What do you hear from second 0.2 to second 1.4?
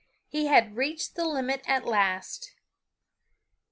He had reached the